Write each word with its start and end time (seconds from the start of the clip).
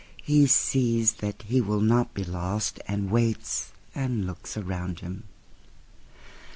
—He 0.23 0.47
sees 0.47 1.11
that 1.17 1.43
he 1.43 1.61
will 1.61 1.79
not 1.79 2.15
be 2.15 2.23
lost, 2.23 2.79
And 2.87 3.11
waits 3.11 3.71
and 3.93 4.25
looks 4.25 4.57
around 4.57 5.01
him. 5.01 5.25